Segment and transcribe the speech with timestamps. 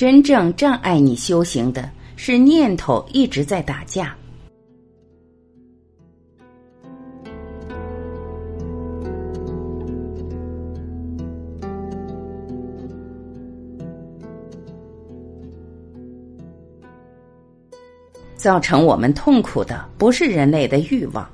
[0.00, 4.16] 真正障碍你修行的是念头一直在打架。
[18.36, 21.30] 造成我们痛苦的不是人类的欲望。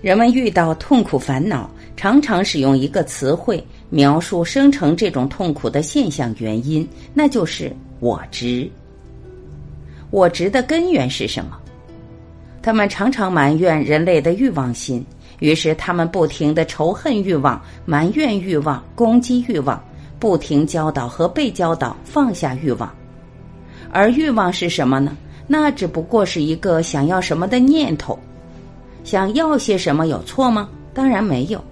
[0.00, 8.68] 人们遇到痛苦烦恼，常常使用一个词汇描述生成这种痛苦的现象原因，那就是“我执”。
[10.10, 11.58] 我执的根源是什么？
[12.62, 15.04] 他们常常埋怨人类的欲望心，
[15.38, 19.80] 于是他们不停的仇恨欲望、埋怨欲望、攻击欲望，
[20.18, 22.92] 不停教导和被教导放下欲望。
[23.92, 25.16] 而欲望是什么呢？
[25.46, 28.18] 那只不过是一个想要什么的念头，
[29.04, 30.68] 想要些什么有错吗？
[30.92, 31.62] 当然没有。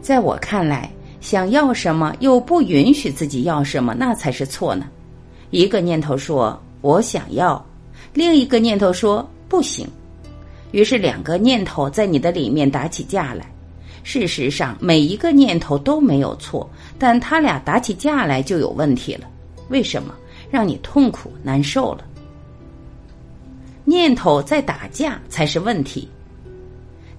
[0.00, 0.88] 在我看来，
[1.24, 4.86] 想要什么又不允许自己要什么，那才是错呢。
[5.48, 7.64] 一个念头说我想要，
[8.12, 9.88] 另一个念头说不行，
[10.72, 13.50] 于是两个念头在你的里面打起架来。
[14.02, 19.26] 事实上，每一个念头都没有错，但他俩打起架来就有问题了。
[19.70, 20.14] 为什么？
[20.50, 22.04] 让你痛苦难受了。
[23.86, 26.06] 念头在打架才是问题。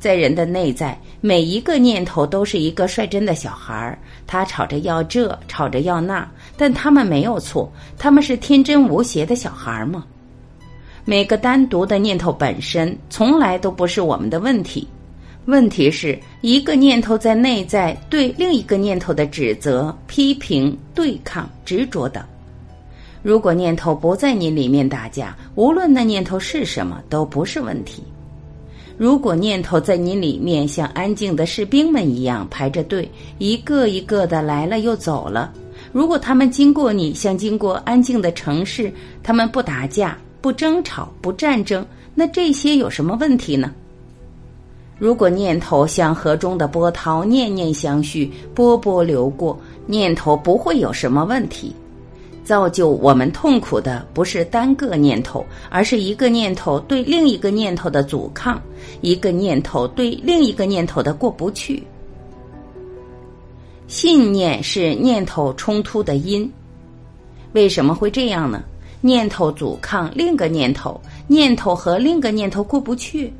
[0.00, 10.04] 在人的内在，每一个念头都是一个率真的小孩儿，他吵着要这，吵着要那，但他们没有错，他们是天真无邪的小孩儿吗？
[11.04, 14.84] 每个单独的念头本身从来都不是我们的问题，
[15.44, 22.20] 问题是一个念头在内在对另一个念头的指责、批评、对抗、执着等。
[23.22, 28.02] 如果念头不在你里面打架，无论那念头是什么，都不是问题。
[28.96, 35.50] 如果念头在你里面像安静的士兵们一样排着队，一个一个的来了又走了；
[35.92, 43.72] 如果他们经过你像经过安静的城市，他们不打架、不争吵、不战争，那这些有什么问题呢？
[44.98, 51.74] 如果念头像河中的波涛，念念相续，波波流过，念头不会有什么问题。
[52.44, 58.60] 造就我们痛苦的不是单个念头，而是一个念头对另一个念头的阻抗，
[59.00, 61.82] 一个念头对另一个念头的过不去。
[63.86, 66.50] 信念是念头冲突的因，
[67.52, 68.62] 为什么会这样呢？
[69.00, 73.32] 念头阻抗另个念头，念头和另个念头过不去。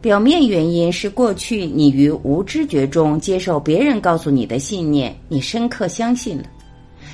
[0.00, 6.44] 表面原因是过去你于无知觉中接受别人告诉你的信念，你深刻相信了。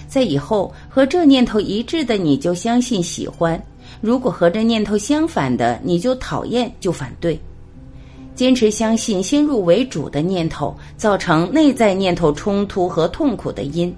[0.06, 3.58] 在以后和这念头一致的，你就相信喜欢；
[4.00, 7.38] 如果和这念头相反的，你就讨厌就反对。
[8.34, 13.94] 坚持相信先入为主的念头，造成内在念头冲突和痛苦的因。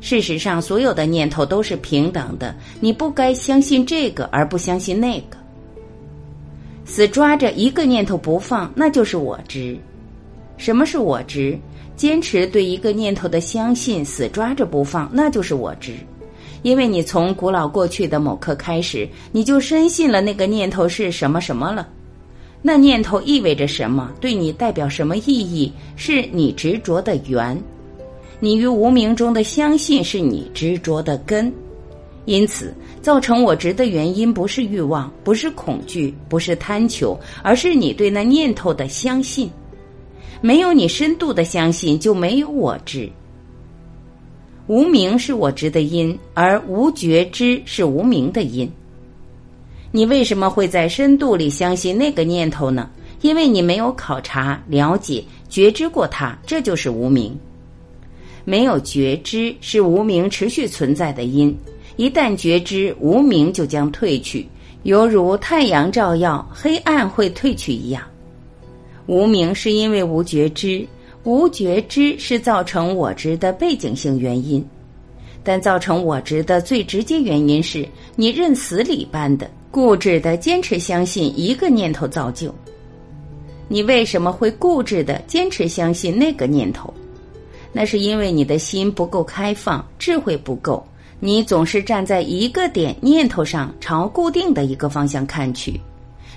[0.00, 5.36] 事实上，所有的念头都是平等的，你不该相信这个而不相信那个。
[6.84, 9.78] 死抓着一个念头不放，那就是我执。
[10.56, 11.56] 什么是我执？
[11.96, 15.92] 坚持对一个念头的相信，死抓着不放，那就是我执。
[16.62, 21.88] 因为你从古老过去的某刻开始，你就深信了那个念头是什么什么了。
[22.62, 24.12] 那念头意味着什么？
[24.20, 25.72] 对你代表什么意义？
[25.96, 27.60] 是你执着的缘。
[28.38, 31.52] 你于无名中的相信是你执着的根。
[32.24, 39.50] 因此，造成我执的原因不是欲望，不是恐惧，不是贪求，而是你对那念头的相信。
[40.42, 43.08] 没有你深度的相信，就没有我知。
[44.66, 48.70] 无名是我知的因，而无觉知是无名的因。
[49.92, 52.90] 你为什么会在深度里相信那个念头呢？
[53.20, 57.38] 因为你没有考察、了解、觉知过它，这就是无名。
[58.44, 61.56] 没有觉知是无名持续存在的因，
[61.96, 64.44] 一旦觉知，无名就将退去，
[64.82, 68.02] 犹如太阳照耀，黑暗会退去一样。
[69.12, 70.86] 无名是因为无觉知，
[71.24, 74.66] 无觉知是造成我执的背景性原因，
[75.44, 77.86] 但造成我执的最直接原因是
[78.16, 82.54] 你认死理般的固执的坚持相信一个念头造就。
[83.68, 86.92] 你为什么会固执的坚持相信那个念头？
[87.70, 90.82] 那是因为你的心不够开放，智慧不够，
[91.20, 95.78] 你总是站在一个点念头上，朝固定的一个方向看去。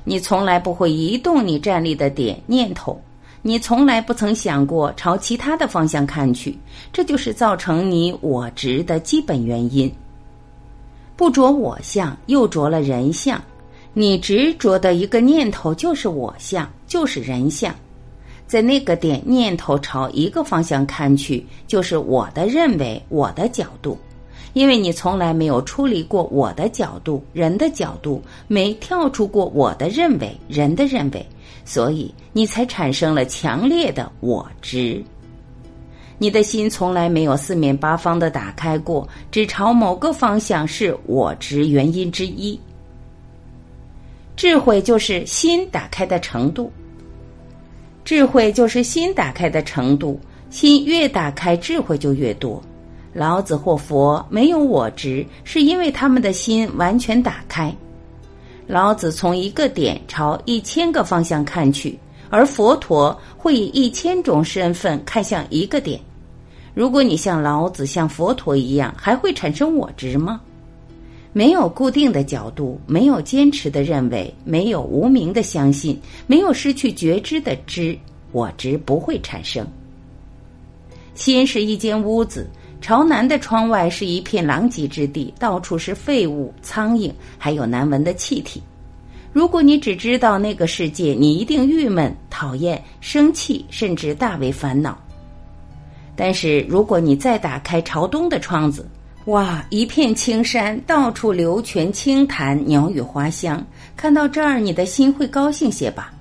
[0.05, 2.97] 你从来不会移动你站立的点念头，
[3.41, 6.57] 你从来不曾想过朝其他的方向看去，
[6.93, 9.91] 这就是造成你我执的基本原因。
[11.17, 13.41] 不着我相，又着了人相，
[13.93, 17.73] 你执着的一个念头就是我相，就是人相，
[18.45, 23.97] 在那个点念头朝一个方向看去，就是我的认为，我的角度，
[24.55, 31.25] 因为你从来没有处理过我的角度、人的角度，没跳出过我的认为、人的认为，
[31.65, 35.03] 所以你才产生了强烈的我执。
[36.17, 42.57] 你的心从来没有四面八方的打开过，只朝某个方向是我执原因之一。
[44.37, 46.71] 智慧就是心打开的程度，
[48.05, 50.17] 智慧就是心打开的程度，
[50.49, 52.63] 心越打开，智慧就越多。
[53.15, 57.73] 老子或佛没有我执，是因为他们的心完全打开。
[58.67, 61.97] 老子从一个点朝一千个方向看去。
[62.29, 65.97] 而佛陀会以一千种身份看向一个点。
[66.73, 70.41] 如果你像老子、像佛陀一样，还会产生我执吗？
[71.31, 75.97] 没有固定的角度，没有坚持的认为，没有无名的相信，
[76.27, 77.97] 没有失去觉知的知，
[78.31, 79.65] 我执不会产生。
[81.13, 82.49] 心是一间屋子，
[82.85, 88.61] 朝南的窗外是一片狼藉之地，到处是废物、苍蝇，还有难闻的气体。
[89.33, 94.95] 如果你只知道那个世界，你一定郁闷、讨厌、生气，甚至大为烦恼。
[96.15, 98.87] 但是如果你再打开朝东的窗子，
[99.25, 103.65] 哇，一片青山，到处流泉清潭，鸟语花香，
[103.97, 106.13] 看到这儿，你的心会高兴些吧？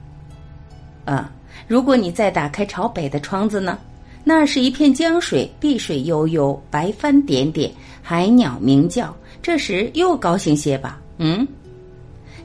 [1.04, 1.30] 啊，
[1.68, 3.78] 如果你再打开朝北的窗子呢？
[4.24, 7.70] 那是一片江水，碧水悠悠，白帆点点，
[8.02, 10.98] 海鸟鸣叫，这时又高兴些吧？
[11.18, 11.46] 嗯。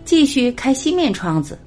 [0.04, 1.58] 继续开西面窗子，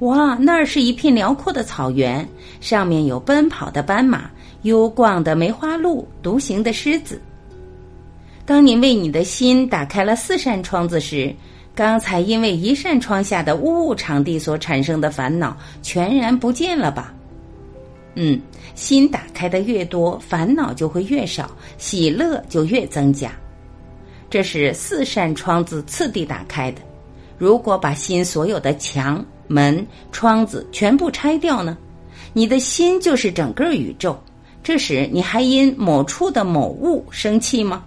[0.00, 2.26] 哇，那儿是一片辽阔的草原，
[2.60, 4.30] 上面有奔跑的斑马、
[4.62, 7.20] 幽逛的梅花鹿、独行的狮子。
[8.44, 11.34] 当你为你的心打开了四扇窗子时，
[11.74, 17.12] 刚才因为一扇窗下的污物场地所产生的烦恼全然不见了吧？
[18.16, 18.40] 嗯，
[18.74, 23.30] 心打开的越多，烦恼就会越少，喜乐就越增加。
[24.28, 26.80] 这是四扇窗子次第打开的。
[27.38, 31.76] 如果把心所有的墙、门、窗子全部拆掉呢？
[32.32, 34.18] 你的心就是整个宇宙。
[34.62, 37.84] 这时你还因某处的某物生气吗？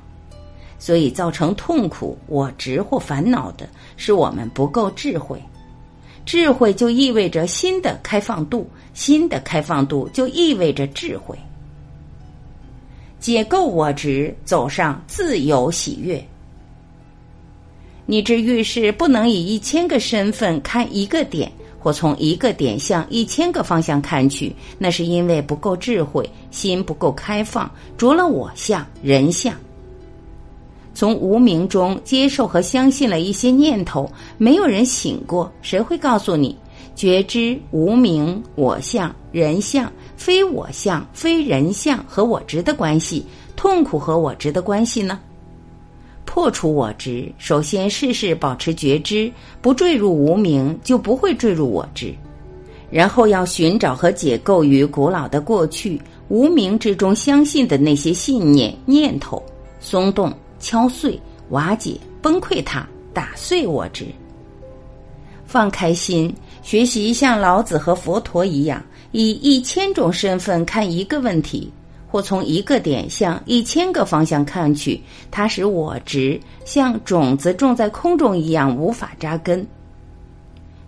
[0.78, 3.68] 所以造成痛苦、我执或烦恼的
[3.98, 5.44] 是我们不够智慧。
[6.26, 11.34] 智慧就意味着新的开放度，新的开放度就意味着智慧。
[13.18, 16.22] 解构我执，走上自由喜悦。
[18.06, 21.50] 你之遇事不能以一千个身份看一个点，
[21.80, 29.56] 或从一个点向一千个方向看去，那是因为不够智慧，心不够开放，着了我相、人相。
[30.94, 36.54] 从无名中接受和相信了一些念头，没有人醒过，谁会告诉你
[37.00, 43.26] 觉知无名、我相、人相、非我相、非人相和我执的关系，
[43.56, 45.18] 痛苦和我执的关系呢？
[46.26, 49.32] 破除我执，首先事事保持觉知，
[49.62, 52.14] 不坠入无名，就不会坠入我执。
[52.92, 55.98] 然后要寻找和解构于古老的过去
[56.28, 59.42] 无名之中相信的那些信念念头，
[59.80, 61.18] 松动、敲碎、
[61.52, 64.06] 瓦解、崩溃它，打碎我执。
[65.46, 66.32] 放开心，
[66.62, 71.72] 学习像老子和佛陀一样，以一千种身份看一个问题。
[72.12, 75.00] 或从一个点向一千个方向看去，
[75.30, 79.64] 它使我执像种子种在空中一样无法扎根。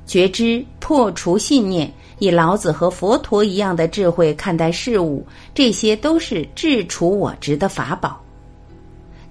[0.07, 5.23] 觉知破除信念，以老子和佛陀一样的智慧看待事物，
[5.53, 8.19] 这些都是治除我执的法宝。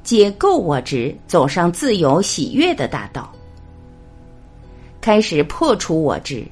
[0.04, 3.32] 解构我执，走上自由喜悦的大道。
[5.00, 6.44] 开始破除我执，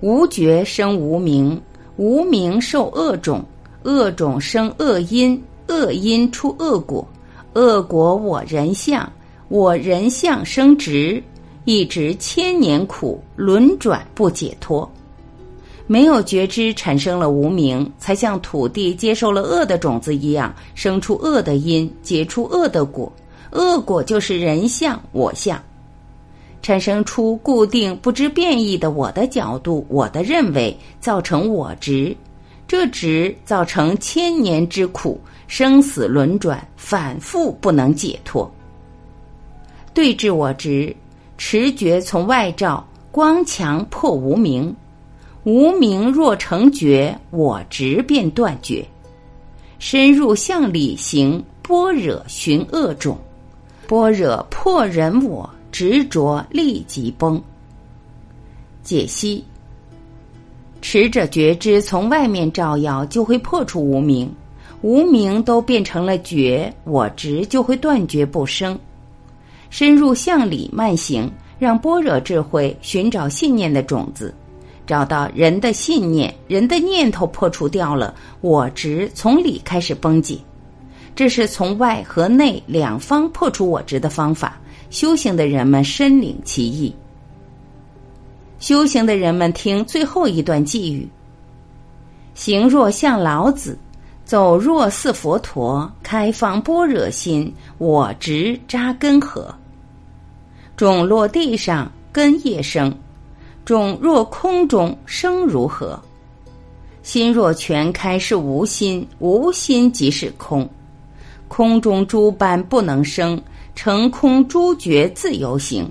[0.00, 1.60] 无觉生无名，
[1.96, 3.44] 无名受恶种。
[3.84, 7.04] 恶种生恶因，恶因出恶果，
[7.54, 9.12] 恶果我人相，
[9.48, 11.20] 我人相生执，
[11.64, 14.88] 一直千年苦，轮转不解脱。
[15.88, 23.12] 没有觉知，产生了无名，才像土地接受了恶的种子一样，生出恶的因，结出恶的果。
[23.50, 25.60] 恶果就是人相我相，
[26.62, 32.16] 产生出固定不知变异的我的角度，我的认为，造成我执。
[32.68, 38.50] 这执造成千年之苦，生死轮转，反复不能解脱。
[39.92, 40.94] 对治我执，
[41.36, 44.74] 持觉从外照，光强破无明，
[45.44, 48.86] 无明若成觉，我执便断绝。
[49.78, 53.18] 深入向里行，般若寻恶种，
[53.86, 57.42] 般若破人我执着立即崩。
[58.84, 59.42] 解析。
[60.80, 64.32] 持者觉知从外面照耀，就会破除无明。
[64.82, 68.78] 无名都变成了觉，我执就会断绝不生。
[69.70, 74.34] 深入相里慢行，让般若智慧寻找信念的种子，
[74.84, 80.36] 找到人的信念，人的念头破除掉了，我执从里开始崩解。
[81.14, 84.58] 这是从外和内两方破除我执的方法。
[84.92, 86.94] 修行的人们深领其意。
[88.58, 91.08] 修行的人们听最后一段寄语：
[92.34, 93.76] 行若像老子，
[94.26, 99.52] 走若似佛陀，开放般若心，我执扎根何？
[100.76, 102.92] 种落地上，根叶生；
[103.64, 105.98] 种若空中，生如何？
[107.02, 110.68] 心若全开是无心，无心即是空。
[111.48, 113.42] 空中诸般不能生。
[113.74, 115.90] 成空诸觉自由行，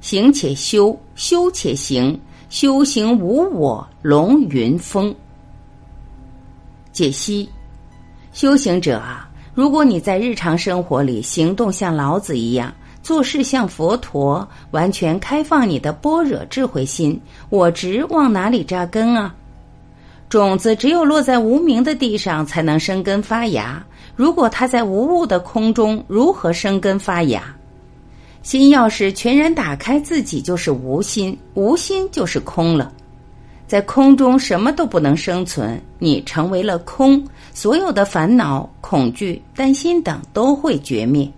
[0.00, 2.18] 行且修，修且行，
[2.48, 5.14] 修行无我，龙云峰。
[6.92, 7.48] 解析：
[8.32, 17.18] 修行者啊，如果你在日常生活里行动像老子一样，做事像佛陀，完全开放你的般若智慧心，
[17.48, 19.34] 我执往哪里扎根啊？
[20.30, 23.84] 种子只有落在无名的地上，才能生根发芽。
[24.14, 27.42] 如果它在无物的空中，如何生根发芽？
[28.40, 32.92] 心要是全然打开，自己就是无心，无心就是空了。
[33.66, 41.28] 在空中什么都不能生存，你成为了空，所有的烦恼、恐惧、担心等都会绝灭，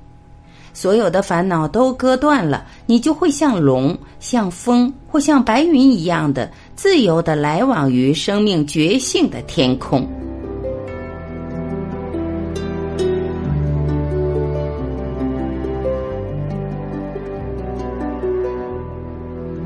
[0.75, 6.51] 所有的烦恼都割断了，你就会像龙、像风或像白云一样的
[6.83, 10.05] 自由的来往于生命觉醒的天空。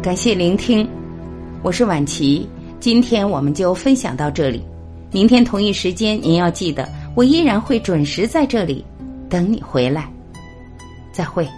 [0.02, 0.86] 感谢聆听，
[1.62, 2.46] 我是晚琪。
[2.80, 4.62] 今天我们就分享到这里，
[5.10, 8.84] 明天同一时间您要记得，我依然会准时在这里
[9.30, 10.06] 等你回来。
[11.12, 11.48] 再会。